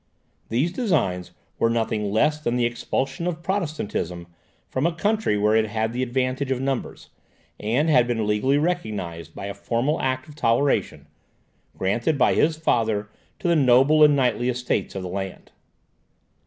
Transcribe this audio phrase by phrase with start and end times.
[0.49, 1.29] These designs
[1.59, 4.25] were nothing less than the expulsion of Protestantism
[4.67, 7.09] from a country where it had the advantage of numbers,
[7.59, 11.05] and had been legally recognized by a formal act of toleration,
[11.77, 15.51] granted by his father to the noble and knightly estates of the land.